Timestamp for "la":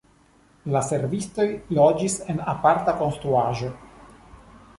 0.75-0.79